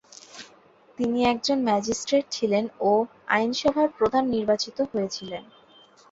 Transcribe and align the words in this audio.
তিনি 0.97 1.19
একজন 1.25 1.57
ম্যাজিস্ট্রেট 1.63 2.25
ছিলেন 2.31 2.65
ও 2.81 2.91
আইনসভার 3.27 3.87
প্রধান 3.97 4.23
নির্বাচিত 4.29 4.77
হয়েছিলেন। 4.91 5.43